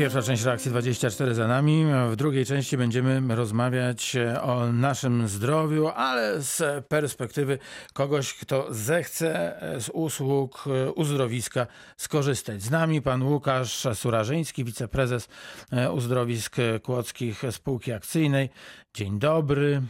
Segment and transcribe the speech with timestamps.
[0.00, 1.84] Pierwsza część reakcji 24 za nami.
[2.10, 7.58] W drugiej części będziemy rozmawiać o naszym zdrowiu, ale z perspektywy
[7.94, 11.66] kogoś, kto zechce z usług uzdrowiska
[11.96, 12.62] skorzystać.
[12.62, 15.28] Z nami pan Łukasz Surażyński, wiceprezes
[15.94, 18.48] uzdrowisk kłodzkich spółki akcyjnej.
[18.94, 19.82] Dzień dobry.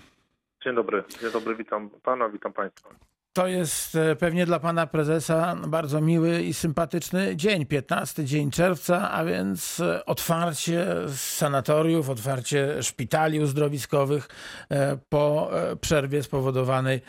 [0.65, 3.10] Dzień dobry, dzień dobry, witam pana, witam państwa.
[3.33, 9.11] To jest e, pewnie dla pana prezesa bardzo miły i sympatyczny dzień, 15 dzień czerwca,
[9.11, 14.29] a więc e, otwarcie sanatoriów, otwarcie szpitali uzdrowiskowych
[14.71, 17.01] e, po przerwie spowodowanej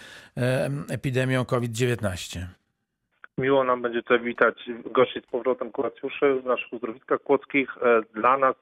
[0.91, 2.40] epidemią COVID-19.
[3.38, 7.70] Miło nam będzie tutaj witać gości z powrotem kuracjuszy w naszych uzdrowiskach kłodzkich.
[8.13, 8.55] Dla nas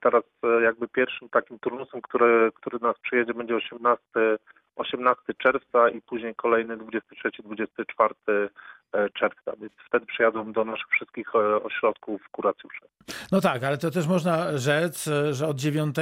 [0.00, 0.22] teraz
[0.62, 4.00] jakby pierwszym takim turnusem, który, który nas przyjedzie będzie 18
[4.76, 8.48] 18 czerwca i później kolejny 23-24
[8.92, 12.80] e, czerwca, więc wtedy przyjadą do naszych wszystkich e, ośrodków kuracjusze.
[13.32, 15.96] No tak, ale to też można rzec, że od 9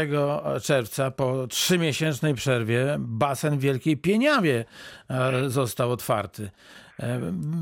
[0.63, 4.65] czerwca po trzymiesięcznej przerwie basen Wielkiej Pieniawie
[5.11, 6.51] e, został otwarty.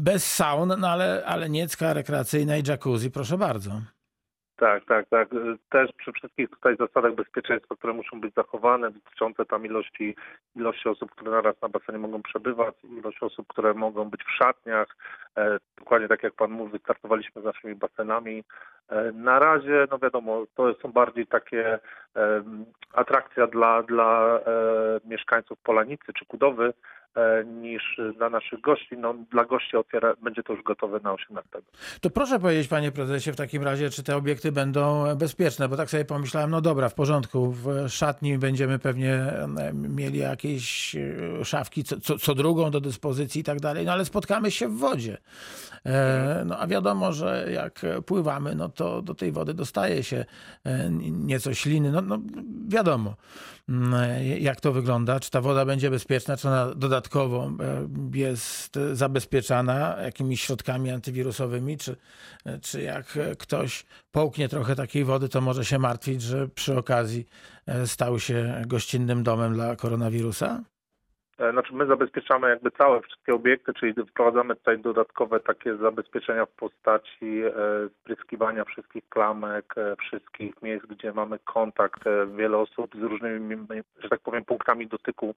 [0.02, 3.70] Bez saun, no ale, ale niecka rekreacyjna i jacuzzi, proszę bardzo.
[4.62, 5.28] Tak, tak, tak.
[5.70, 10.16] Też przy wszystkich tutaj zasadach bezpieczeństwa, które muszą być zachowane, dotyczące tam ilości,
[10.56, 14.96] ilości osób, które naraz na basenie mogą przebywać, ilość osób, które mogą być w szatniach.
[15.36, 18.44] E, dokładnie tak jak Pan mówi, startowaliśmy z naszymi basenami.
[18.88, 21.78] E, na razie, no wiadomo, to są bardziej takie
[22.16, 22.42] e,
[22.92, 24.40] atrakcja dla, dla e,
[25.04, 26.72] mieszkańców Polanicy czy Kudowy,
[27.46, 28.96] niż dla naszych gości.
[28.98, 31.50] No, dla gości otwiera, będzie to już gotowe na 18.
[32.00, 35.90] To proszę powiedzieć, panie prezesie, w takim razie, czy te obiekty będą bezpieczne, bo tak
[35.90, 41.84] sobie pomyślałem, no dobra, w porządku, w szatni będziemy pewnie e, mieli jakieś e, szafki
[41.84, 45.18] co, co, co drugą do dyspozycji i tak dalej, no ale spotkamy się w wodzie.
[45.86, 50.24] E, no a wiadomo, że jak pływamy, no to do tej wody dostaje się
[51.00, 52.18] nieco śliny, no, no
[52.68, 53.14] wiadomo
[54.38, 59.96] jak to wygląda, czy ta woda będzie bezpieczna, czy ona dodatkowo dodatkowo e, jest zabezpieczana
[60.02, 61.96] jakimiś środkami antywirusowymi, czy,
[62.62, 67.26] czy jak ktoś połknie trochę takiej wody, to może się martwić, że przy okazji
[67.66, 70.62] e, stał się gościnnym domem dla koronawirusa?
[71.38, 76.50] E, znaczy my zabezpieczamy jakby całe wszystkie obiekty, czyli wprowadzamy tutaj dodatkowe takie zabezpieczenia w
[76.50, 77.42] postaci
[78.00, 82.04] spryskiwania wszystkich klamek, wszystkich miejsc, gdzie mamy kontakt,
[82.36, 83.56] wiele osób z różnymi,
[83.98, 85.34] że tak powiem, punktami dotyku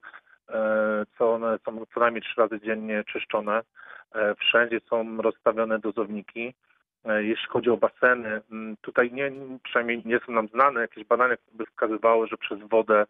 [0.48, 3.62] E, co one są co najmniej trzy razy dziennie czyszczone.
[4.14, 6.54] E, wszędzie są rozstawione dozowniki.
[7.06, 8.40] E, jeśli chodzi o baseny,
[8.80, 13.04] tutaj nie, przynajmniej nie są nam znane jakieś badania, które by wskazywały, że przez wodę,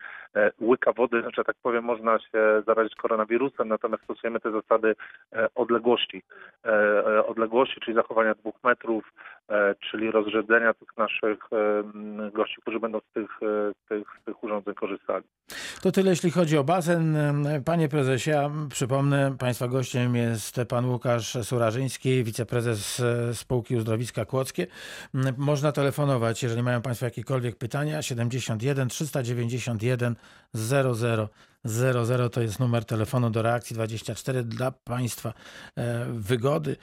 [0.61, 4.95] łyka wody, że tak powiem, można się zarazić koronawirusem, natomiast stosujemy te zasady
[5.55, 6.23] odległości.
[7.27, 9.13] Odległości, czyli zachowania dwóch metrów,
[9.91, 11.39] czyli rozrzedzenia tych naszych
[12.33, 13.31] gości, którzy będą z tych,
[13.89, 15.25] tych, tych urządzeń korzystali.
[15.83, 17.17] To tyle, jeśli chodzi o basen.
[17.65, 24.67] Panie prezesie, przypomnę, państwa gościem jest pan Łukasz Surażyński, wiceprezes e, spółki Uzdrowiska Kłodzkie.
[25.37, 28.03] Można telefonować, jeżeli mają państwo jakiekolwiek pytania.
[28.03, 30.17] 71 391
[30.55, 31.29] 00
[31.65, 35.33] 00 to jest numer telefonu do reakcji 24 dla Państwa
[35.77, 36.77] e, wygody.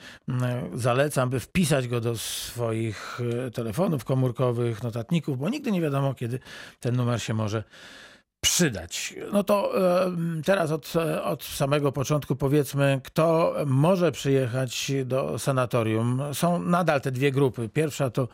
[0.74, 6.38] Zalecam, by wpisać go do swoich e, telefonów komórkowych, notatników, bo nigdy nie wiadomo, kiedy
[6.80, 7.64] ten numer się może
[8.44, 9.14] przydać.
[9.32, 9.72] No to
[10.44, 10.92] teraz od,
[11.24, 16.22] od samego początku powiedzmy, kto może przyjechać do sanatorium.
[16.32, 17.68] Są nadal te dwie grupy.
[17.68, 18.28] Pierwsza to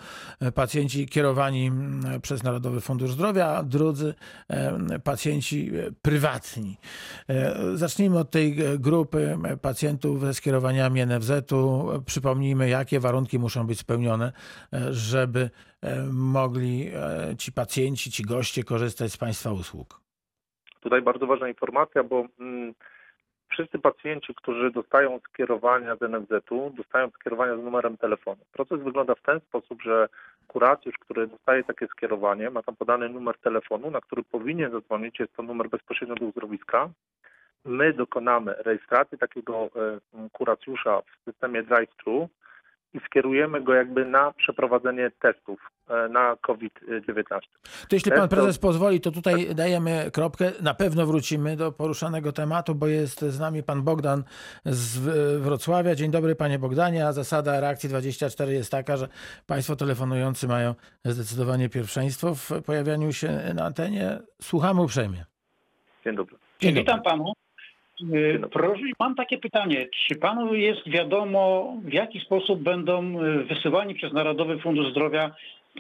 [0.55, 1.73] pacjenci kierowani
[2.23, 4.15] przez Narodowy Fundusz Zdrowia, a drudzy
[5.05, 5.71] pacjenci
[6.03, 6.77] prywatni.
[7.29, 11.89] E, zacznijmy od tej grupy pacjentów ze skierowaniami NFZ-u.
[12.07, 14.33] Przypomnijmy, jakie warunki muszą być spełnione,
[14.73, 15.51] e, żeby
[15.81, 16.91] e, mogli
[17.39, 20.00] ci pacjenci, ci goście korzystać z Państwa usług.
[20.81, 22.75] Tutaj bardzo ważna informacja, bo mm,
[23.51, 28.43] wszyscy pacjenci, którzy dostają skierowania z NFZ-u, dostają skierowania z numerem telefonu.
[28.53, 30.09] Proces wygląda w ten sposób, że
[30.47, 35.37] kuracjusz, który dostaje takie skierowanie, ma tam podany numer telefonu, na który powinien zadzwonić, jest
[35.37, 36.89] to numer bezpośrednio do uzdrowiska.
[37.65, 39.99] My dokonamy rejestracji takiego e,
[40.33, 42.29] kuracjusza w systemie drive-thru,
[42.95, 47.23] i skierujemy go jakby na przeprowadzenie testów e, na COVID-19.
[47.89, 50.53] To jeśli pan prezes pozwoli, to tutaj dajemy kropkę.
[50.63, 54.25] Na pewno wrócimy do poruszanego tematu, bo jest z nami pan Bogdan
[54.65, 54.99] z
[55.43, 55.95] Wrocławia.
[55.95, 59.09] Dzień dobry panie Bogdanie, a zasada reakcji 24 jest taka, że
[59.47, 64.19] państwo telefonujący mają zdecydowanie pierwszeństwo w pojawianiu się na antenie.
[64.43, 65.25] Słuchamy uprzejmie.
[66.05, 66.37] Dzień dobry.
[66.61, 66.83] Dzień dobry.
[66.83, 67.33] Witam panu.
[68.15, 69.87] Y, proszę, mam takie pytanie.
[70.07, 75.31] Czy panu jest wiadomo, w jaki sposób będą y, wysyłani przez Narodowy Fundusz Zdrowia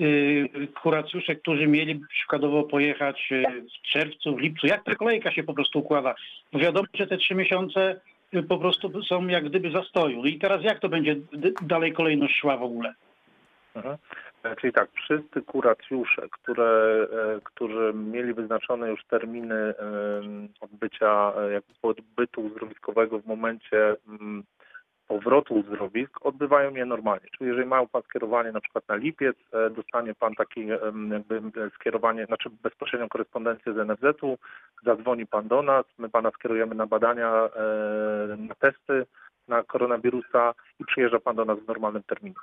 [0.00, 5.54] y, kuracjusze, którzy mieli przykładowo pojechać w czerwcu, w lipcu, jak ta kolejka się po
[5.54, 6.14] prostu układa?
[6.52, 8.00] Bo wiadomo, że te trzy miesiące
[8.48, 10.24] po prostu są jak gdyby zastoju.
[10.24, 11.16] I teraz jak to będzie
[11.62, 12.94] dalej kolejność szła w ogóle?
[13.74, 13.96] Mhm.
[14.42, 19.74] E, Czyli tak, wszyscy kuracjusze, które, e, którzy mieli wyznaczone już terminy
[20.60, 24.42] odbycia, e, jakby odbytu uzdrowiskowego w momencie mm,
[25.08, 27.26] powrotu uzdrowisk, odbywają je normalnie.
[27.38, 29.36] Czyli jeżeli mają Pan skierowanie na przykład na lipiec,
[29.70, 30.66] dostanie Pan takie
[31.10, 31.42] jakby
[31.74, 34.38] skierowanie, znaczy bezpośrednią korespondencję z NFZ-u,
[34.84, 37.48] zadzwoni Pan do nas, my Pana skierujemy na badania,
[38.38, 39.06] na testy
[39.48, 42.36] na koronawirusa i przyjeżdża Pan do nas w normalnym terminie.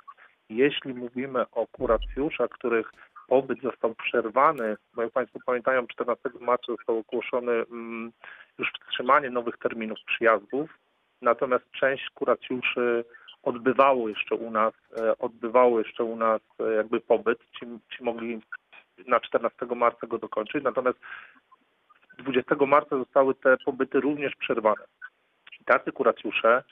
[0.50, 2.92] Jeśli mówimy o kuracjuszach, których
[3.28, 8.12] pobyt został przerwany, bo jak Państwo pamiętają, 14 marca zostało ogłoszone mm,
[8.58, 10.78] już wstrzymanie nowych terminów przyjazdów,
[11.22, 13.04] natomiast część kuracjuszy
[13.42, 17.66] odbywało jeszcze u nas, e, odbywało jeszcze u nas e, jakby pobyt, ci,
[17.96, 18.40] ci mogli
[19.06, 20.98] na 14 marca go dokończyć, natomiast
[22.18, 24.84] 20 marca zostały te pobyty również przerwane.
[25.60, 26.62] I tacy kuracjusze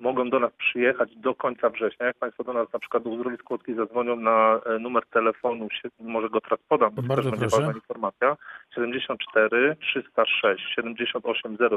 [0.00, 2.06] mogą do nas przyjechać do końca września.
[2.06, 5.68] Jak Państwo do nas na przykład do uzdrowisk Kłodzkiej zadzwonią na e, numer telefonu,
[6.00, 8.36] może go teraz podam, bo to też będzie ważna informacja,
[8.74, 11.72] 74 306 7800,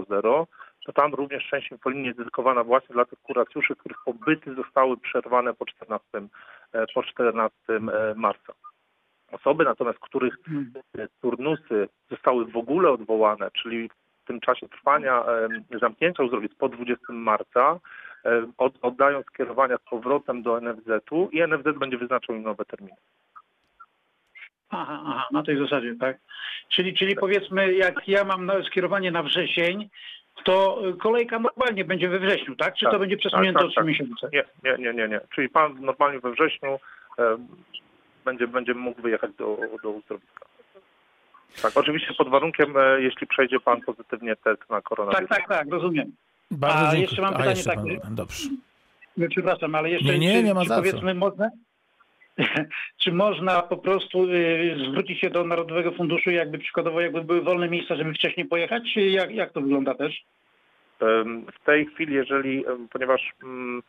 [0.87, 5.53] to tam również część infolinii jest dedykowana właśnie dla tych kuracjuszy, których pobyty zostały przerwane
[5.53, 6.07] po 14,
[6.73, 7.79] e, po 14 e,
[8.15, 8.53] marca.
[9.31, 10.37] Osoby natomiast, których
[10.97, 13.89] e, turnusy zostały w ogóle odwołane, czyli
[14.23, 15.23] w tym czasie trwania
[15.81, 17.79] zamknięcia uzdrowisk po 20 marca,
[18.81, 22.97] oddają skierowania z powrotem do NFZ-u i NFZ będzie wyznaczał im nowe terminy.
[24.69, 26.17] Aha, aha, na tej zasadzie, tak?
[26.69, 29.89] Czyli, czyli powiedzmy, jak ja mam skierowanie na wrzesień,
[30.43, 32.75] to kolejka normalnie będzie we wrześniu, tak?
[32.75, 33.85] Czy Tak, to będzie przesunięte tak, o trzy tak.
[33.85, 34.29] miesiące?
[34.33, 35.19] Nie, nie, nie, nie, nie.
[35.35, 36.79] Czyli pan normalnie we wrześniu
[37.19, 37.37] e,
[38.25, 40.45] będzie, będzie mógł wyjechać do, do uzdrowiska.
[41.61, 45.29] Tak, oczywiście pod warunkiem, e, jeśli przejdzie pan pozytywnie test na Tak, koronawirus.
[45.29, 46.11] tak, tak, rozumiem.
[46.51, 47.01] Bardzo A dziękuję.
[47.01, 47.99] jeszcze mam A, pytanie jeszcze takie.
[47.99, 48.49] pan Dobrze.
[49.17, 50.81] No, Przepraszam, ale jeszcze Nie, nie, nie ma czy za co.
[50.81, 51.49] powiedzmy można,
[53.03, 57.69] czy można po prostu y, zwrócić się do Narodowego Funduszu, jakby przykładowo jakby były wolne
[57.69, 60.23] miejsca, żeby wcześniej pojechać, jak, jak to wygląda też?
[61.61, 63.83] W tej chwili, jeżeli, ponieważ mm,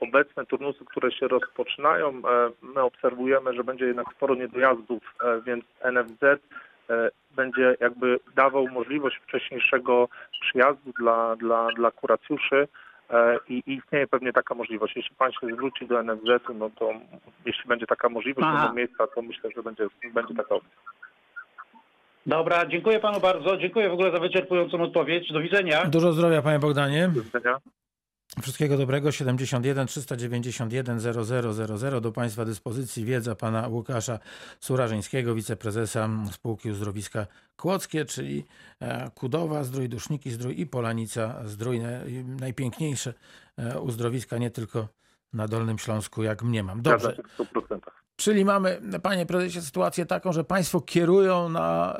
[0.00, 5.64] obecne turnusy, które się rozpoczynają, e, my obserwujemy, że będzie jednak sporo niedojazdów, e, więc
[5.84, 6.38] NFZ e,
[7.36, 10.08] będzie jakby dawał możliwość wcześniejszego
[10.40, 12.68] przyjazdu dla, dla, dla kuracjuszy
[13.10, 14.96] e, i i istnieje pewnie taka możliwość.
[14.96, 16.92] Jeśli pan się zwróci do NFZ-u, no to
[17.46, 20.70] jeśli będzie taka możliwość, będą miejsca, to myślę, że będzie, będzie taka opcja.
[22.26, 25.32] Dobra, dziękuję panu bardzo, dziękuję w ogóle za wyczerpującą odpowiedź.
[25.32, 25.84] Do widzenia.
[25.84, 27.08] Dużo zdrowia, panie Bogdanie.
[27.08, 27.58] Do widzenia.
[28.40, 29.12] Wszystkiego dobrego.
[29.12, 34.18] 71 391 0000 do Państwa dyspozycji wiedza pana Łukasza
[34.60, 37.26] Surażyńskiego, wiceprezesa spółki Uzdrowiska
[37.56, 38.44] Kłodzkie, czyli
[38.80, 41.80] e, Kudowa Zdrój, Duszniki Zdrój i Polanica Zdrój.
[41.80, 43.14] Naj- Najpiękniejsze
[43.56, 44.88] e, uzdrowiska nie tylko
[45.32, 46.82] na Dolnym Śląsku, jak mnie mam.
[46.82, 46.98] Dobrze.
[46.98, 47.78] Zgadza się w 100%.
[48.16, 51.96] Czyli mamy, panie prezesie, sytuację taką, że państwo kierują na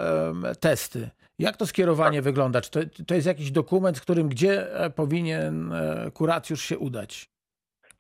[0.61, 1.11] testy.
[1.43, 2.61] Jak to skierowanie wygląda?
[2.61, 7.29] Czy to, to jest jakiś dokument, z którym gdzie e, powinien e, kuracjusz się udać?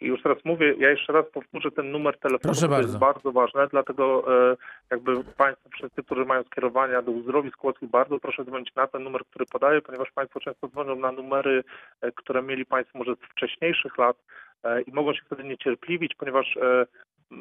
[0.00, 2.98] I już teraz mówię, ja jeszcze raz powtórzę ten numer telefonu, Proszę to jest bardzo.
[2.98, 4.56] bardzo ważne, dlatego e,
[4.90, 9.22] jakby Państwo wszyscy, którzy mają skierowania do uzdrowisk kłodzkich, bardzo proszę dzwonić na ten numer,
[9.30, 11.64] który podaję, ponieważ Państwo często dzwonią na numery,
[12.14, 14.16] które mieli Państwo może z wcześniejszych lat
[14.86, 16.58] i mogą się wtedy niecierpliwić, ponieważ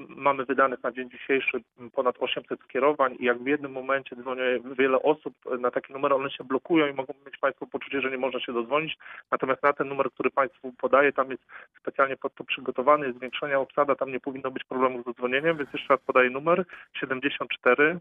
[0.10, 1.62] mamy wydanych na dzień dzisiejszy
[1.94, 4.42] ponad 800 skierowań i jak w jednym momencie dzwoni
[4.78, 8.18] wiele osób na takie numery, one się blokują i mogą mieć Państwo poczucie, że nie
[8.18, 8.98] można się dodzwonić.
[9.32, 11.44] Natomiast na ten numer, który Państwu podaję, tam jest
[11.80, 15.74] specjalnie pod to przygotowany, jest zwiększenia obsada, tam nie powinno być problemów z dzwonieniem, więc
[15.74, 18.00] jeszcze raz podaję numer 74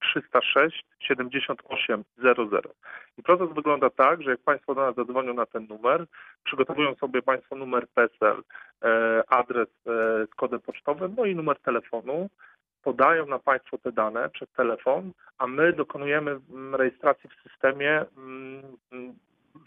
[0.00, 2.70] 306 78 00.
[3.18, 6.06] I proces wygląda tak, że jak Państwo do nas zadzwonią na ten numer,
[6.44, 8.42] przygotowują sobie Państwo numer PESEL,
[8.82, 9.90] e, adres e,
[10.26, 12.28] z kodem pocztowym, no i numer telefonu,
[12.82, 16.40] podają na Państwo te dane przez telefon, a my dokonujemy
[16.72, 18.62] rejestracji w systemie mm,
[18.92, 19.14] mm,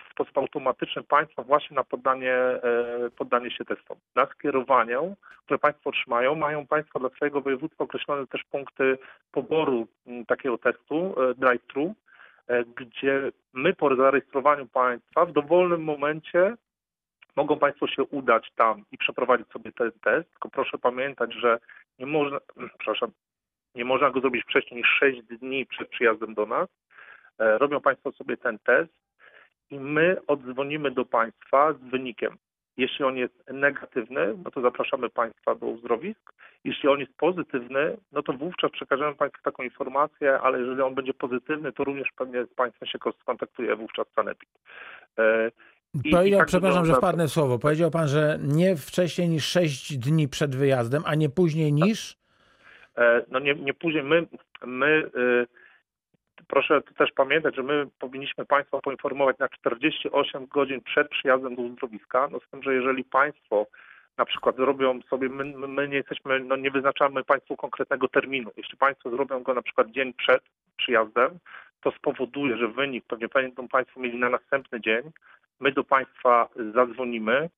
[0.08, 2.62] w sposób automatyczny Państwa właśnie na poddanie, e,
[3.17, 3.98] poddanie się testom.
[4.15, 5.15] Na skierowaniu,
[5.46, 8.98] które Państwo otrzymają, mają Państwo dla swojego województwa określone też punkty
[9.31, 11.93] poboru m, takiego testu e, drive-thru,
[12.48, 16.55] e, gdzie my po zarejestrowaniu Państwa w dowolnym momencie
[17.36, 21.60] mogą Państwo się udać tam i przeprowadzić sobie ten test, tylko proszę pamiętać, że
[22.00, 22.39] nie można,
[22.79, 23.12] przepraszam,
[23.75, 26.69] nie można go zrobić wcześniej niż 6 dni przed przyjazdem do nas.
[27.39, 29.09] Robią Państwo sobie ten test
[29.72, 32.38] i my oddzwonimy do Państwa z wynikiem.
[32.78, 36.34] Jeśli on jest negatywny, no to zapraszamy Państwa do uzdrowisk.
[36.64, 41.14] Jeśli on jest pozytywny, no to wówczas przekażemy Państwu taką informację, ale jeżeli on będzie
[41.14, 44.50] pozytywny, to również pewnie z Państwem się skontaktuje wówczas Sanepid.
[45.20, 45.52] E,
[45.94, 47.60] i- Powiedział, i tak przepraszam, że wpadnę w słowo.
[47.60, 52.18] Powiedział pan, że nie wcześniej niż 6 dni przed wyjazdem, a nie później niż.
[52.98, 54.28] E, no nie, nie później my,
[54.66, 55.48] my y,
[56.50, 62.27] proszę też pamiętać, że my powinniśmy Państwa poinformować na 48 godzin przed przyjazdem do uzdrowiska,
[62.32, 63.65] no z tym, że jeżeli Państwo
[64.18, 68.51] na przykład zrobią sobie, my, my- nie jesteśmy, no nie wyznaczamy Państwu konkretnego terminu.
[68.58, 70.44] Jeśli Państwo zrobią go na przykład dzień przed
[70.77, 71.39] przyjazdem,
[71.82, 75.12] to spowoduje, że wynik pewnie będą Państwo mieli na następny dzień.
[75.60, 77.50] My do Państwa zadzwonimy,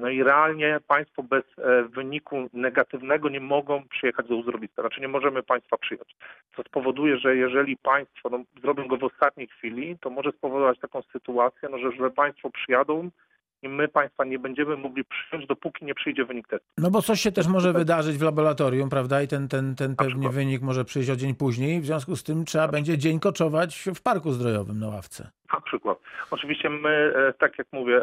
[0.00, 4.82] No i realnie Państwo bez e, wyniku negatywnego nie mogą przyjechać do uzdrowiska.
[4.82, 6.16] Znaczy nie możemy Państwa przyjąć.
[6.56, 11.02] Co spowoduje, że jeżeli Państwo no, zrobią go w ostatniej chwili, to może spowodować taką
[11.02, 13.10] sytuację, no, że, że Państwo przyjadą
[13.62, 16.66] i my Państwa nie będziemy mogli przyjąć, dopóki nie przyjdzie wynik testu.
[16.78, 19.22] No bo coś się też może wydarzyć w laboratorium, prawda?
[19.22, 21.80] I ten, ten, ten pewnie wynik może przyjść o dzień później.
[21.80, 25.30] W związku z tym trzeba będzie dzień koczować w parku zdrojowym na ławce.
[25.52, 25.98] Na przykład.
[26.30, 28.00] Oczywiście my, e, tak jak mówię,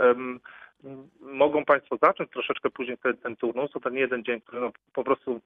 [1.22, 5.04] mogą Państwo zacząć troszeczkę później ten, ten turnus, to ten jeden dzień, który no, po
[5.04, 5.42] prostu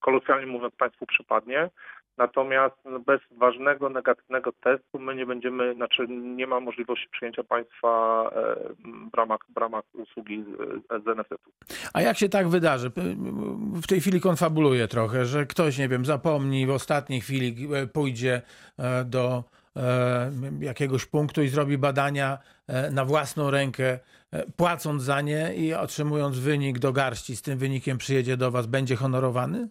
[0.00, 1.70] kolokwialnie mówiąc Państwu przypadnie.
[2.18, 8.22] Natomiast no, bez ważnego, negatywnego testu my nie będziemy, znaczy nie ma możliwości przyjęcia Państwa
[8.36, 8.56] e,
[9.12, 10.44] w ramach, w ramach usługi
[10.90, 11.50] e, z NFZ-u.
[11.92, 12.90] A jak się tak wydarzy?
[13.82, 18.42] W tej chwili konfabuluję trochę, że ktoś, nie wiem, zapomni w ostatniej chwili e, pójdzie
[19.04, 19.44] do
[20.60, 23.98] jakiegoś punktu i zrobi badania e, na własną rękę,
[24.30, 28.66] e, płacąc za nie i otrzymując wynik do garści, z tym wynikiem przyjedzie do Was,
[28.66, 29.68] będzie honorowany?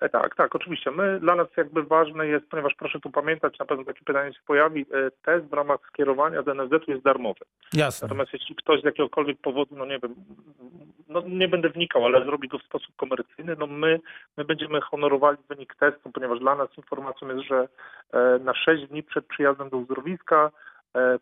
[0.00, 0.90] E, Tak, tak, oczywiście.
[0.90, 4.40] My, dla nas jakby ważne jest, ponieważ proszę tu pamiętać, na pewno takie pytanie się
[4.46, 7.40] pojawi, e, test w ramach skierowania do NFZ-u jest darmowy.
[7.72, 8.06] Jasne.
[8.06, 10.14] Natomiast jeśli ktoś z jakiegokolwiek powodu, no nie wiem,
[11.08, 14.00] no nie będę wnikał, ale zrobi go w sposób komercyjny, no my,
[14.36, 17.68] my będziemy honorowali wynik testu, ponieważ dla nas informacją jest, że
[18.12, 20.50] e, na 6 dni przed przyjazdem do uzdrowiska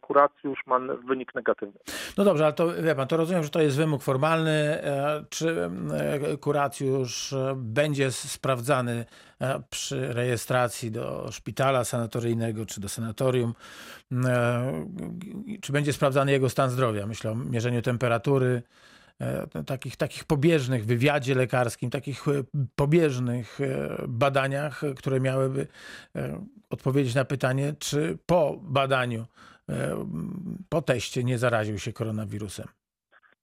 [0.00, 1.80] kuracjusz ma wynik negatywny.
[2.18, 4.50] No dobrze, ale to wie pan, to rozumiem, że to jest wymóg formalny.
[4.50, 5.70] E, Czy
[6.32, 9.04] e, kuracjusz e, będzie sprawdzany
[9.40, 13.54] e, przy rejestracji do szpitala sanatoryjnego czy do sanatorium?
[14.24, 14.84] E,
[15.60, 17.06] Czy będzie sprawdzany jego stan zdrowia?
[17.06, 18.62] Myślę o mierzeniu temperatury,
[19.20, 22.32] e, takich, takich pobieżnych wywiadzie lekarskim, takich e,
[22.76, 25.66] pobieżnych e, badaniach, e, które miałyby
[26.16, 29.26] e, odpowiedzieć na pytanie, czy po badaniu, e,
[30.68, 32.66] po teście nie zaraził się koronawirusem.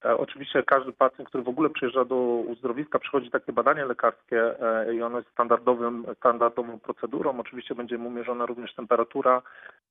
[0.05, 4.95] E, Oczywiście każdy pacjent, który w ogóle przyjeżdża do uzdrowiska, przychodzi takie badanie lekarskie e,
[4.95, 7.39] i ono jest standardowym, standardową procedurą.
[7.39, 9.41] Oczywiście będzie mu mierzona również temperatura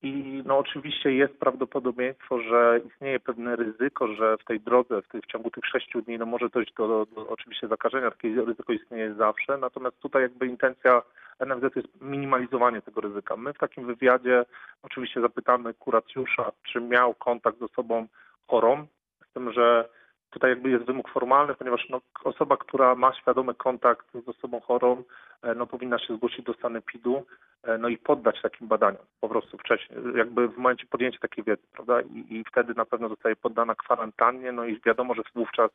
[0.02, 5.20] i no oczywiście jest prawdopodobieństwo, że istnieje pewne ryzyko, że w tej drodze, w, tej,
[5.20, 8.10] w ciągu tych sześciu dni no może dojść do, do, do oczywiście zakażenia.
[8.10, 11.02] Takie ryzyko istnieje zawsze, natomiast tutaj jakby intencja
[11.40, 13.36] NFZ jest minimalizowanie tego ryzyka.
[13.36, 14.44] My w takim wywiadzie
[14.82, 18.06] oczywiście zapytamy kuracjusza, czy miał kontakt z osobą
[18.46, 18.86] chorą,
[19.30, 19.88] z tym, że
[20.34, 25.02] tutaj jakby jest wymóg formalny, ponieważ no, osoba, która ma świadomy kontakt z osobą chorą,
[25.42, 27.26] e, no, powinna się zgłosić do sanepidu
[27.62, 31.62] e, no i poddać takim badaniom po prostu wcześniej, jakby w momencie podjęcia takiej wiedzy,
[31.72, 32.00] prawda?
[32.00, 35.70] I, i wtedy na pewno zostaje poddana kwarantannie, no i wiadomo, że wówczas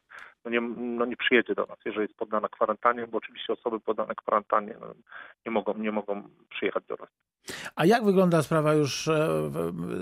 [0.46, 4.16] no nie, no nie przyjedzie do nas, jeżeli jest poddana kwarantannie, bo oczywiście osoby poddane
[4.16, 4.88] kwarantannie no,
[5.46, 7.10] nie, mogą, nie mogą przyjechać do nas.
[7.75, 9.29] A jak wygląda sprawa już e,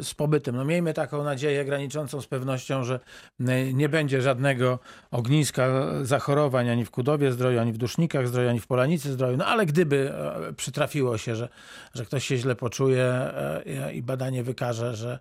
[0.01, 0.55] z pobytem?
[0.55, 2.99] No miejmy taką nadzieję graniczącą z pewnością, że
[3.39, 4.79] e, nie będzie żadnego
[5.11, 5.67] ogniska
[6.01, 9.37] zachorowań ani w Kudowie Zdroju, ani w Dusznikach Zdroju, ani w Polanicy Zdroju.
[9.37, 11.49] No ale gdyby e, przytrafiło się, że,
[11.93, 13.31] że ktoś się źle poczuje
[13.93, 15.19] i badanie wykaże, że,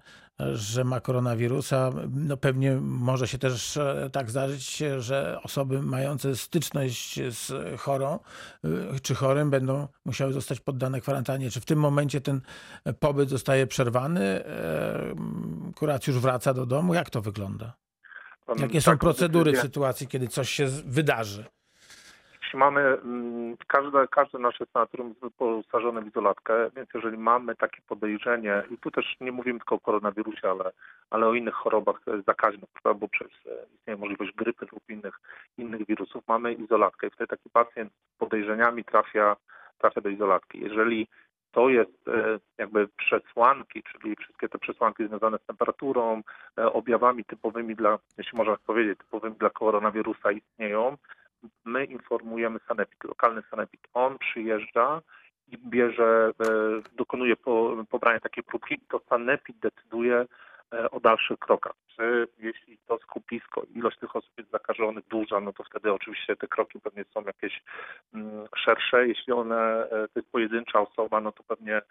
[0.52, 7.20] że ma koronawirusa, no pewnie może się też e, tak zdarzyć, że osoby mające styczność
[7.30, 8.18] z chorą
[8.64, 11.50] y, czy chorym będą musiały zostać poddane kwarantannie.
[11.50, 12.40] Czy w tym momencie ten
[13.00, 14.44] pobyt zostaje przerwany?
[14.44, 15.14] e,
[15.74, 16.94] Kuracjusz wraca do domu?
[16.94, 17.76] Jak to wygląda?
[18.58, 21.44] Jakie są Taką procedury w sytuacji, kiedy coś się wydarzy?
[22.54, 28.62] Mamy, mm, każde, każde nasze sanatorium jest wyposażone w izolatkę, więc jeżeli mamy takie podejrzenie,
[28.70, 30.72] i tu też nie mówimy tylko o koronawirusie, ale,
[31.10, 35.20] ale o innych chorobach e, zakaźnych, bo przez e, istnieje możliwość grypy lub innych,
[35.58, 39.36] innych wirusów, mamy izolatkę i wtedy taki pacjent z podejrzeniami trafia,
[39.78, 40.60] trafia do izolatki.
[40.60, 41.08] Jeżeli
[41.52, 46.22] to jest e, jakby przesłanki, czyli wszystkie te przesłanki związane z temperaturą,
[46.56, 50.96] objawami typowymi dla, jeśli można tak powiedzieć, typowymi dla koronawirusa istnieją,
[51.64, 53.80] my informujemy sanepid, lokalny sanepid.
[53.94, 55.02] On przyjeżdża
[55.48, 56.52] i bierze, e,
[56.96, 60.26] dokonuje po, pobrania takiej próbki, to sanepid decyduje
[60.72, 61.74] e, o dalszych krokach.
[61.96, 66.48] czy jeśli to skupisko, ilość tych osób jest zakażonych duża, no to wtedy oczywiście te
[66.48, 67.62] kroki pewnie są jakieś
[68.14, 69.08] mm, szersze.
[69.08, 71.82] Jeśli one, e, to jest pojedyncza osoba, no to pewnie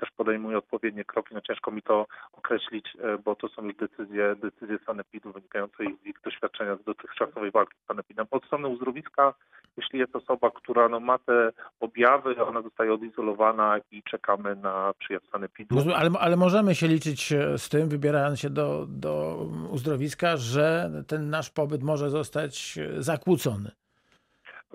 [0.00, 1.34] też podejmuje odpowiednie kroki.
[1.34, 2.06] No ciężko mi to
[2.46, 7.50] określić, e, bo to są już decyzje, decyzje sanepidu wynikające z ich doświadczenia z dotychczasowej
[7.50, 8.26] walki z sanepidem.
[8.30, 9.34] Od strony uzdrowiska,
[9.76, 15.26] jeśli jest osoba, która no, ma te objawy, ona zostaje odizolowana i czekamy na przyjazd
[15.32, 15.76] sanepidu.
[15.96, 19.38] Ale, ale możemy się liczyć e, z tym, wybierając się do, do
[19.70, 23.70] uzdrowiska, że ten nasz pobyt może zostać e, zakłócony.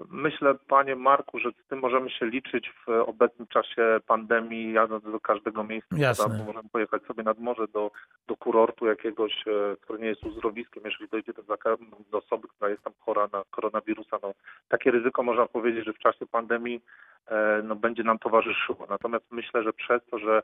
[0.10, 5.20] Myślę, panie Marku, że z tym możemy się liczyć w obecnym czasie pandemii, jadąc do
[5.20, 5.96] każdego miejsca.
[5.98, 6.44] Jasne.
[6.46, 7.92] Możemy pojechać sobie nad morze do,
[8.28, 11.44] do kurortu jakiegoś, e, który nie jest uzdrowiskiem, jeżeli dojdzie do,
[12.12, 14.18] do osoby, która jest tam chora na koronawirusa.
[14.24, 14.34] No,
[14.70, 16.82] takie ryzyko można powiedzieć, że w czasie pandemii
[17.28, 18.88] e, no, będzie nam towarzyszyło.
[18.90, 20.44] Natomiast myślę, że przez to, że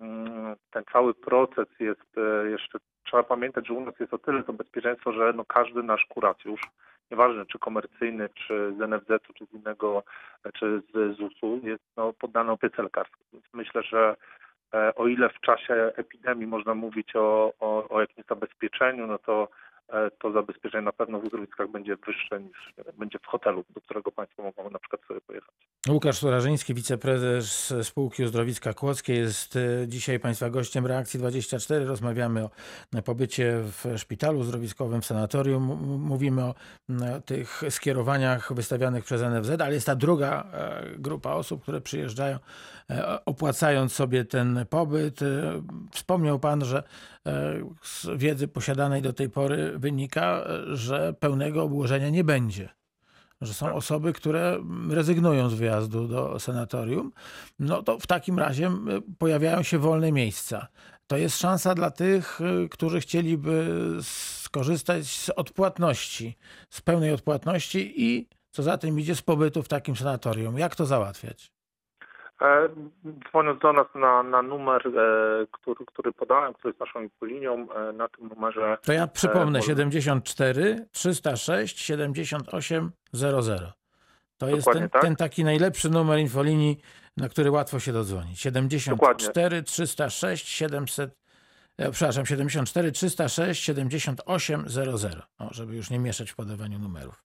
[0.00, 4.42] mm, ten cały proces jest e, jeszcze, trzeba pamiętać, że u nas jest o tyle
[4.42, 6.60] to bezpieczeństwo, że no, każdy nasz kuracjusz,
[7.10, 10.02] nieważne czy komercyjny, czy z NFZ-u, czy z innego,
[10.54, 13.26] czy z ZUS-u, jest no, poddany opiece lekarskiej.
[13.32, 14.16] Więc myślę, że
[14.74, 19.48] e, o ile w czasie epidemii można mówić o, o, o jakimś zabezpieczeniu, no to
[20.18, 24.12] to zabezpieczenie na pewno w uzdrowiskach będzie wyższe niż e, będzie w hotelu, do którego
[24.12, 25.54] Państwo mogą na przykład sobie pojechać.
[25.88, 31.84] Łukasz Surażyński, wiceprezes spółki Uzdrowiska Kłodzkie jest e, dzisiaj Państwa gościem Reakcji 24.
[31.84, 32.50] Rozmawiamy o
[33.04, 35.62] pobycie w szpitalu uzdrowiskowym, w sanatorium.
[36.00, 36.54] Mówimy o
[37.26, 42.38] tych skierowaniach wystawianych przez NFZ, ale jest ta druga e, grupa osób, które przyjeżdżają
[42.90, 45.22] e, opłacając sobie ten pobyt.
[45.22, 45.26] E,
[45.90, 46.82] Wspomniał Pan, że e,
[47.82, 52.68] z wiedzy posiadanej do tej pory wynika, e, że pełnego obłożenia nie będzie
[53.40, 54.58] że są osoby, które
[54.90, 57.12] rezygnują z wyjazdu do sanatorium,
[57.58, 58.70] no to w takim razie
[59.18, 60.68] pojawiają się wolne miejsca.
[61.06, 63.70] To jest szansa dla tych, y, którzy chcieliby
[64.02, 66.36] skorzystać z odpłatności,
[66.70, 70.58] z pełnej odpłatności i co za tym idzie z pobytu w takim sanatorium.
[70.58, 71.55] Jak to załatwiać?
[72.42, 72.68] E,
[73.28, 77.92] Dzwoniąc do nas na, na numer, e, który, który podałem, który jest naszą infolinią, e,
[77.92, 83.72] na tym numerze To ja przypomnę E, 74 306 78 00.
[84.38, 85.02] To jest Dokładnie ten, tak.
[85.02, 86.78] ten taki najlepszy numer infolinii,
[87.16, 88.40] na który łatwo się dodzwonić.
[88.40, 91.25] 74 306 700
[91.78, 95.22] e, przepraszam, 74 306 78 00.
[95.38, 97.22] O, żeby już nie mieszać w podawaniu numerów.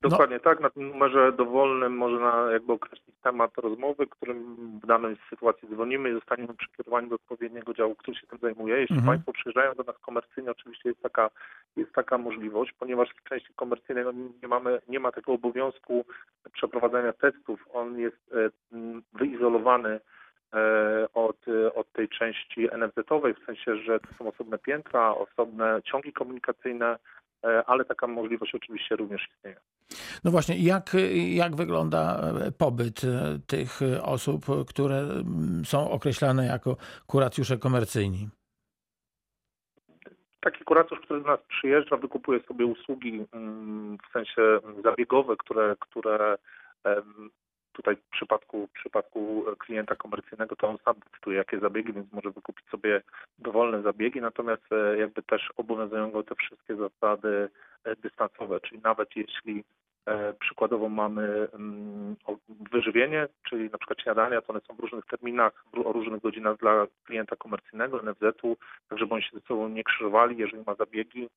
[0.00, 5.68] Dokładnie tak, na tym numerze dowolnym można jakby określić temat rozmowy, którym w danej sytuacji
[5.68, 8.76] dzwonimy i zostaniemy przekierowani do odpowiedniego działu, który się tym zajmuje.
[8.76, 9.06] Jeśli Mhm.
[9.06, 11.30] Państwo przyjeżdżają do nas komercyjnie, oczywiście jest taka,
[11.76, 16.04] jest taka możliwość, ponieważ w części komercyjnej no, nie, mamy, nie ma tego obowiązku
[16.52, 17.64] przeprowadzania testów.
[17.72, 18.50] On jest e,
[19.12, 20.00] wyizolowany
[21.14, 26.12] od, e, od tej części NFZ-owej, w sensie, że to są osobne piętra, osobne ciągi
[26.12, 26.98] komunikacyjne,
[27.44, 29.56] e, ale taka możliwość oczywiście również istnieje.
[30.24, 30.96] No właśnie, jak,
[31.34, 35.02] jak wygląda e, pobyt e, tych e, osób, które
[35.64, 38.28] są określane jako kuracjusze komercyjni?
[40.40, 44.42] taki kurator, który do nas przyjeżdża, wykupuje sobie usługi mm, w sensie
[44.84, 46.36] zabiegowe, które, które
[47.78, 52.30] tutaj w przypadku, w przypadku klienta komercyjnego to on sam decyduje, jakie zabiegi, więc może
[52.30, 53.02] wykupić sobie
[53.38, 57.48] dowolne zabiegi, natomiast e, jakby też obowiązują go te wszystkie zasady
[57.84, 59.62] e, dystansowe, czyli nawet jeśli e,
[60.40, 62.16] przykładowo mamy mm,
[62.72, 66.86] wyżywienie, czyli na przykład śniadania, to one są w różnych terminach, o różnych godzinach dla
[67.04, 68.56] klienta komercyjnego, NFZ-u,
[68.88, 71.28] tak żeby oni się ze sobą nie krzyżowali, jeżeli ma zabiegi,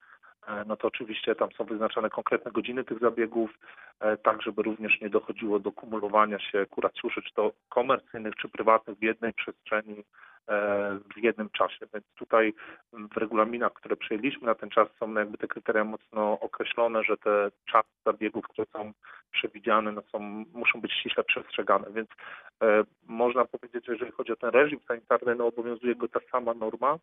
[0.47, 3.60] e, no to oczywiście tam są wyznaczane konkretne godziny tych zabiegów,
[3.99, 8.97] e, tak żeby również nie dochodziło do kumulowania się kuracjuszy, czy to komercyjnych, czy prywatnych
[8.97, 9.99] w jednej przestrzeni.
[9.99, 10.30] e,
[11.15, 11.86] w jednym czasie.
[11.93, 12.54] Więc tutaj
[12.93, 17.51] w regulaminach, które przyjęliśmy na ten czas są jakby te kryteria mocno określone, że te
[17.65, 18.93] czasy zabiegów, które są
[19.32, 20.19] przewidziane, no są,
[20.54, 21.88] muszą być ściśle przestrzegane.
[21.93, 22.10] Więc
[22.63, 26.54] e, można powiedzieć, że jeżeli chodzi o ten reżim sanitarny, no obowiązuje go ta sama
[26.54, 26.99] norma,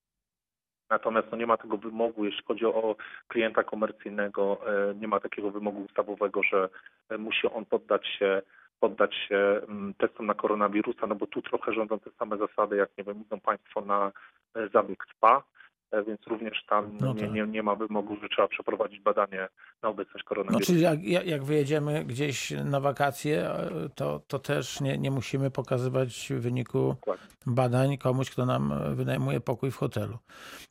[0.91, 2.97] Natomiast no, nie ma tego wymogu, jeśli chodzi o
[3.29, 6.69] klienta komercyjnego, e, nie ma takiego wymogu ustawowego, że
[7.09, 8.43] e, musi on poddać się
[8.81, 12.91] poddać się mm, testom na koronawirusa, no bo tu trochę rządzą te same zasady, jak
[12.99, 14.13] nie wiem, idą Państwo na
[14.55, 15.43] e, zabieg SPA,
[15.91, 17.33] e, więc również tam No nie, tak.
[17.33, 19.49] nie, nie ma wymogu, że trzeba przeprowadzić badanie
[19.83, 20.67] na obecność No, koronawirusa.
[20.67, 26.33] czyli jak, jak wyjedziemy gdzieś na wakacje, e, to, to też nie, nie musimy pokazywać
[26.37, 27.27] wyniku Dokładnie.
[27.47, 30.19] badań komuś, kto nam wynajmuje pokój w hotelu.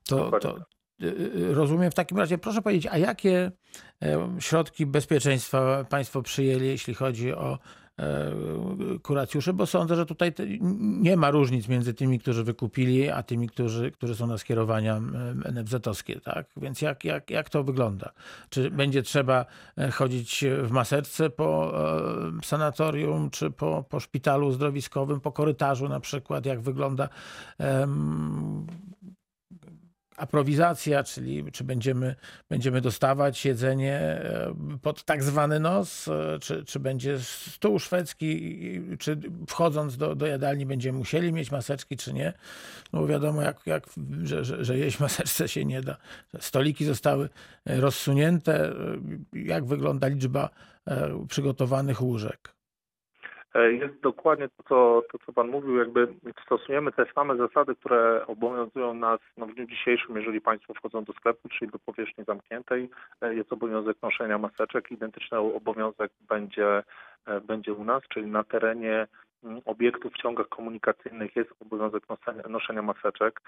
[0.09, 0.57] To, to
[1.03, 3.51] y, rozumiem w takim razie, proszę powiedzieć, a jakie
[4.39, 7.57] środki bezpieczeństwa Państwo przyjęli, jeśli chodzi o
[9.01, 10.33] kuracjuszy, bo sądzę, że tutaj
[10.79, 15.01] nie ma różnic między tymi, którzy wykupili, a tymi, którzy, którzy są na skierowania
[15.51, 16.47] NFZ-owskie, tak?
[16.57, 18.11] Więc jak, jak, jak to wygląda?
[18.49, 19.45] Czy będzie trzeba
[19.77, 21.73] e, chodzić w maseczce po
[22.39, 26.45] e, sanatorium, czy po, po szpitalu zdrowiskowym, po korytarzu na przykład?
[26.45, 27.09] Jak wygląda
[27.57, 28.67] em,
[30.17, 32.15] aprowizacja, czyli czy będziemy,
[32.49, 38.57] będziemy dostawać jedzenie e, pod tak zwany nos, e, czy, czy będzie stół szwedzki,
[38.99, 42.33] czy wchodząc do, do jadalni będziemy musieli mieć maseczki, czy nie.
[42.93, 43.87] No bo wiadomo, jak, jak,
[44.23, 45.97] że, że, że jeść maseczce się nie da.
[46.39, 47.29] Stoliki zostały
[47.65, 48.69] rozsunięte.
[48.69, 48.73] E,
[49.33, 50.49] Jak wygląda liczba
[51.27, 52.56] przygotowanych łóżek?
[53.57, 56.07] E, Jest dokładnie to co, to, co Pan mówił, jakby
[56.45, 61.13] stosujemy te same zasady, które obowiązują nas no, w dniu dzisiejszym, jeżeli Państwo wchodzą do
[61.13, 62.89] sklepu, czyli do powierzchni zamkniętej,
[63.21, 64.91] e, jest obowiązek noszenia maseczek.
[64.91, 66.83] Identyczny obowiązek będzie,
[67.25, 69.07] e, będzie u nas, czyli na terenie
[69.65, 72.03] obiektów w ciągach komunikacyjnych jest obowiązek
[72.49, 73.41] noszenia, maseczek.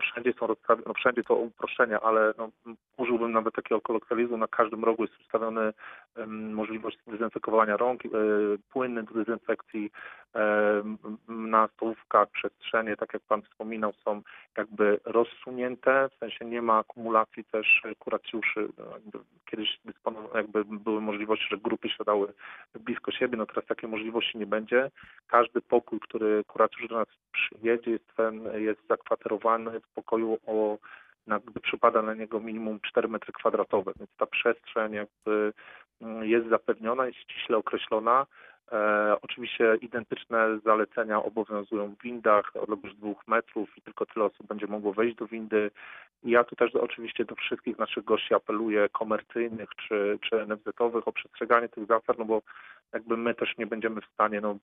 [0.00, 0.46] Wszędzie są
[0.86, 2.48] no wszędzie to uproszczenia, ale no,
[2.96, 5.72] użyłbym nawet takiego kolokwializmu, na każdym rogu jest ustawiony
[6.26, 8.08] możliwość dezynfekowania rąk, e,
[8.70, 9.90] płynny do dezynfekcji
[10.34, 10.82] e,
[11.28, 14.22] na stołówkach, przestrzenie, tak jak Pan wspominał, są
[14.56, 18.68] jakby rozsunięte, w sensie nie ma akumulacji też kuracjuszy.
[18.78, 19.80] No, Kiedyś
[20.34, 22.32] jakby były możliwości, że grupy siadały
[22.80, 24.90] blisko siebie, no teraz takiej możliwości nie będzie.
[25.26, 28.12] Każdy pokój, który kuracjusz do nas przyjedzie, jest,
[28.54, 30.78] jest zakwaterowany w pokoju o
[31.26, 35.52] na, przypada na niego minimum 4 metry kwadratowe, więc ta przestrzeń jakby
[36.22, 38.26] jest zapewniona, jest ściśle określona.
[38.72, 44.66] E, oczywiście identyczne zalecenia obowiązują w windach, odległość dwóch metrów i tylko tyle osób będzie
[44.66, 45.70] mogło wejść do windy.
[46.24, 51.68] Ja tu też oczywiście do wszystkich naszych gości apeluję, komercyjnych czy, czy NFZ-owych o przestrzeganie
[51.68, 52.42] tych zasad, no bo
[52.92, 54.56] jakby my też nie będziemy w stanie no,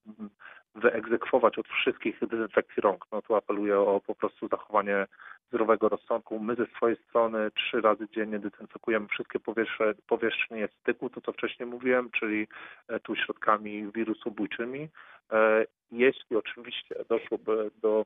[0.74, 3.04] wyegzekwować od wszystkich dezynfekcji rąk.
[3.12, 5.06] No tu apeluję o po prostu zachowanie
[5.48, 6.38] zdrowego rozsądku.
[6.38, 11.68] My ze swojej strony trzy razy dziennie dezynfekujemy wszystkie powierzchnie, powierzchnie styku, to co wcześniej
[11.68, 12.46] mówiłem, czyli
[12.88, 14.88] e, tu środkami wirusobójczymi.
[15.32, 18.04] E, Jeśli oczywiście doszłoby do,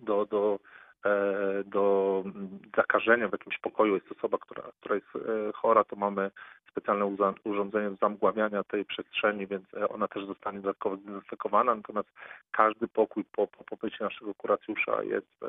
[0.00, 0.58] do, do,
[1.04, 5.08] e, do mm, zakażenia w jakimś pokoju, jest osoba, która, która jest
[5.54, 6.30] chora, to mamy
[6.76, 11.74] specjalne urządzenie do zamgławiania tej przestrzeni, więc e, ona też zostanie dodatkowo zdezynfekowana.
[11.74, 12.08] Natomiast
[12.50, 15.46] każdy pokój po, po pobycie naszego kuracjusza jest e,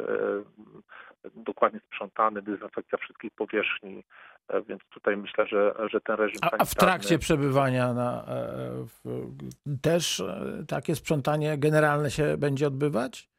[1.36, 4.04] dokładnie sprzątany, dezynfekcja wszystkich powierzchni,
[4.48, 8.26] e, więc tutaj myślę, że, że ten reżim A, a w trakcie przebywania na,
[8.88, 9.28] w,
[9.82, 10.24] też
[10.68, 13.37] takie sprzątanie generalne się będzie odbywać?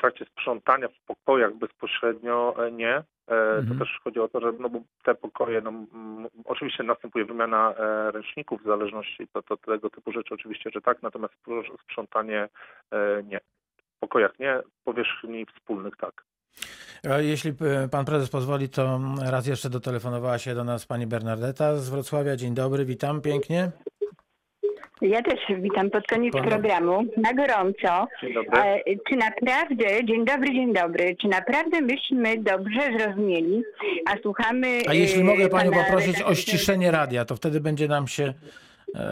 [0.00, 2.94] W trakcie sprzątania w pokojach bezpośrednio e, nie.
[2.96, 3.78] E, Mhm.
[3.78, 5.72] To też chodzi o to, że no bo te pokoje, no,
[6.44, 11.02] oczywiście następuje wymiana e, ręczników w zależności to, to tego typu rzeczy oczywiście, że tak,
[11.02, 11.34] natomiast
[11.84, 12.48] sprzątanie
[13.24, 13.40] nie.
[13.96, 16.24] W pokojach nie, powierzchni wspólnych tak.
[17.18, 17.52] Jeśli
[17.90, 22.36] pan prezes pozwoli, to raz jeszcze dotelefonowała się do nas pani Bernardeta z Wrocławia.
[22.36, 23.72] Dzień dobry, witam pięknie.
[25.00, 28.06] Ja też witam pod koniec Pana- programu na gorąco.
[28.22, 28.60] Dzień dobry.
[28.60, 33.62] E, Czy naprawdę, dzień dobry, dzień dobry, czy naprawdę myśmy dobrze zrozumieli,
[34.06, 34.66] a słuchamy...
[34.88, 38.24] A jeśli e, mogę panią pana poprosić o ściszenie radia, to wtedy będzie nam się
[38.94, 39.04] e,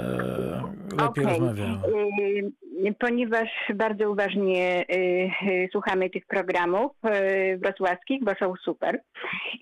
[0.91, 1.25] lepiej Okej.
[1.25, 1.79] rozmawiało.
[2.19, 9.01] Y, Ponieważ bardzo uważnie y, słuchamy tych programów y, wrocławskich, bo są super.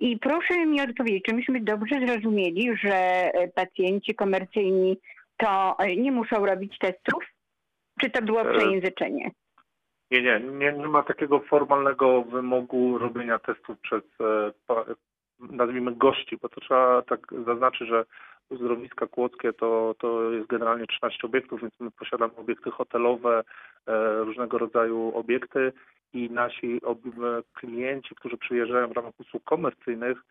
[0.00, 4.96] I proszę mi odpowiedzieć, czy myśmy dobrze zrozumieli, że pacjenci komercyjni
[5.36, 7.24] to y, nie muszą robić testów?
[8.00, 9.30] Czy to było E, przejęzyczenie?
[10.10, 14.52] Nie, nie, nie, nie ma takiego formalnego wymogu robienia testów przez, e,
[15.40, 18.04] nazwijmy, gości, bo to trzeba tak zaznaczyć, że
[18.48, 23.44] uzdrowiska kłodzkie to, to jest generalnie 13 obiektów, więc my posiadamy obiekty hotelowe,
[23.86, 25.72] e, różnego rodzaju obiekty
[26.12, 30.22] i nasi e, klienci, którzy przyjeżdżają w ramach usług komercyjnych, e,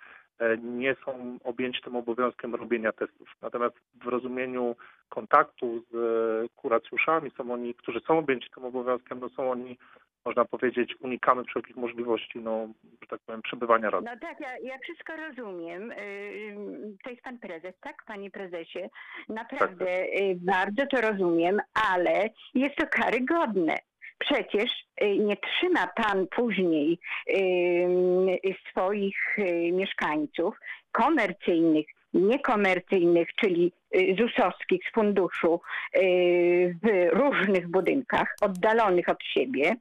[0.64, 3.30] nie są objęci tym obowiązkiem robienia testów.
[3.42, 4.76] Natomiast w rozumieniu
[5.10, 9.78] kontaktu z e, kuracjuszami są oni, którzy są objęci tym obowiązkiem, no są oni,
[10.26, 12.68] można powiedzieć, unikamy wszelkich możliwości, no,
[13.02, 14.06] że tak powiem, przebywania razem.
[14.14, 15.92] No tak, ja, ja wszystko rozumiem.
[15.92, 18.90] Ym, To jest pan prezes, tak, panie prezesie?
[19.30, 21.62] Naprawdę y, bardzo to rozumiem,
[21.94, 23.78] ale jest to karygodne.
[24.26, 27.00] Przecież y, nie trzyma pan później
[27.38, 28.28] ym,
[28.70, 30.56] swoich y, mieszkańców
[30.92, 31.86] komercyjnych
[32.16, 35.62] niekomercyjnych, czyli y, ZUS-owskich z funduszu
[35.98, 39.76] y, w różnych budynkach, oddalonych od siebie,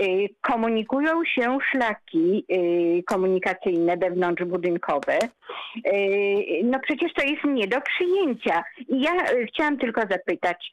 [0.00, 2.44] y, komunikują się szlaki
[3.06, 5.18] komunikacyjne wewnątrzbudynkowe.
[6.64, 8.64] No przecież to jest nie do przyjęcia.
[8.88, 9.12] I ja
[9.48, 10.72] chciałam tylko zapytać,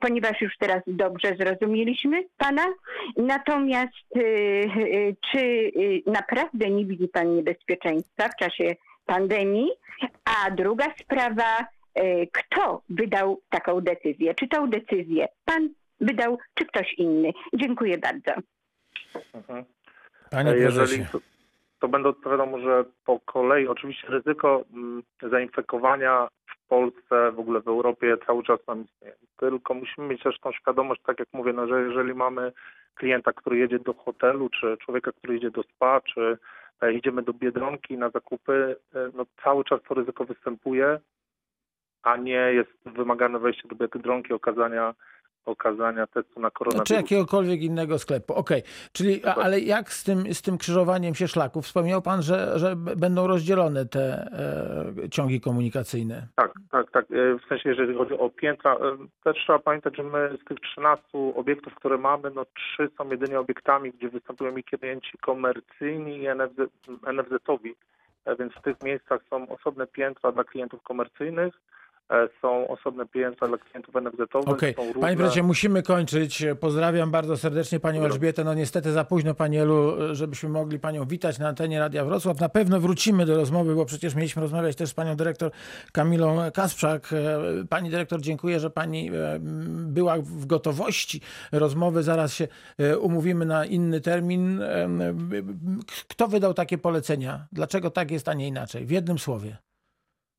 [0.00, 2.66] ponieważ już teraz dobrze zrozumieliśmy Pana,
[3.16, 3.94] natomiast
[5.32, 5.72] czy
[6.06, 8.74] naprawdę nie widzi Pan niebezpieczeństwa w czasie
[9.08, 9.70] pandemii?
[10.24, 11.66] A druga sprawa,
[11.98, 14.34] y, kto wydał taką decyzję?
[14.34, 15.68] Czy tą decyzję Pan
[16.00, 17.32] wydał, czy ktoś inny?
[17.54, 18.32] Dziękuję bardzo.
[19.34, 19.64] Mhm.
[20.30, 20.80] Panie E, prezesie.
[20.80, 21.18] Jeżeli to,
[21.80, 23.68] to będę odpowiadał może po kolei.
[23.68, 29.14] Oczywiście ryzyko mm, zainfekowania w Polsce, w ogóle w Europie cały czas nam istnieje.
[29.36, 32.52] Tylko musimy mieć też tą świadomość, tak jak mówię, no, że jeżeli mamy
[32.94, 36.36] klienta, który jedzie do hotelu, czy człowieka, który jedzie do spa, czy e,
[36.94, 41.00] idziemy do Biedronki na zakupy, e, no cały czas to ryzyko występuje,
[42.02, 44.94] a nie jest wymagane wejście do Biedronki, okazania,
[45.48, 46.90] okazania testu na Czy koronawirus.
[46.90, 48.34] jakiegokolwiek innego sklepu.
[48.34, 51.64] Okej, czyli, a, ale jak z tym, z tym krzyżowaniem się szlaków?
[51.64, 54.28] Wspomniał pan, że, że będą rozdzielone te
[55.04, 56.26] e, ciągi komunikacyjne.
[56.36, 57.04] Tak, tak, tak.
[57.04, 58.78] E, W sensie, jeżeli chodzi o piętra, e,
[59.24, 63.40] też trzeba pamiętać, że my z tych 13 obiektów, które mamy, no trzy są jedynie
[63.40, 66.58] obiektami, gdzie występują i klienci komercyjni i NFZ,
[67.12, 67.74] NFZ-owi.
[68.24, 71.54] E, Więc w tych miejscach są osobne piętra dla klientów komercyjnych,
[72.42, 74.76] są osobne piętra dla klientów NFZ-owych.
[74.76, 75.00] Są różne...
[75.00, 76.44] panie prezesie, musimy kończyć.
[76.60, 78.04] Pozdrawiam bardzo serdecznie panią.
[78.04, 78.44] Elżbietę.
[78.44, 82.40] No niestety za późno, pani Elu, żebyśmy mogli panią witać na antenie Radia Wrocław.
[82.40, 85.50] Na pewno wrócimy do rozmowy, bo przecież mieliśmy rozmawiać też z panią dyrektor
[85.92, 87.12] Kamilą Kasprzak.
[87.12, 89.38] E, Pani dyrektor, dziękuję, że pani e,
[89.86, 91.20] była w gotowości
[91.52, 92.02] rozmowy.
[92.02, 94.62] Zaraz się e, umówimy na inny termin.
[94.62, 94.88] E,
[96.08, 97.46] Kto wydał takie polecenia?
[97.52, 98.86] Dlaczego tak jest, a nie inaczej?
[98.86, 99.67] W jednym słowie.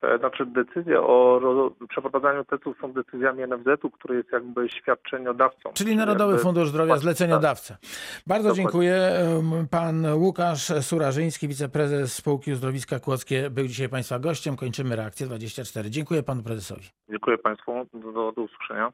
[0.01, 5.69] E, Znaczy decyzje o ro- przeprowadzaniu testów są decyzjami NFZ-u, który jest jakby świadczeniodawcą.
[5.73, 7.77] Czyli Narodowy jakby- Fundusz Zdrowia, Tak, zleceniodawca.
[8.27, 8.63] Bardzo Dokładnie.
[8.63, 9.12] dziękuję.
[9.71, 14.55] Pan Łukasz Surażyński, wiceprezes spółki Uzdrowiska Kłodzkie, był dzisiaj Państwa gościem.
[14.55, 15.89] Kończymy reakcję 24.
[15.89, 16.88] Dziękuję Panu Prezesowi.
[17.09, 17.71] Dziękuję Państwu.
[17.93, 18.91] Do, do usłyszenia.